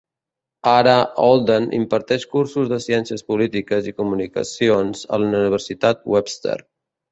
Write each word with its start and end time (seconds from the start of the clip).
Ara 0.69 0.95
Holden 1.23 1.67
imparteix 1.79 2.25
cursos 2.31 2.71
de 2.71 2.81
ciències 2.87 3.25
polítiques 3.29 3.91
i 3.93 3.95
comunicacions 4.01 5.07
a 5.19 5.23
la 5.27 5.31
Universitat 5.37 6.05
Webster. 6.17 6.61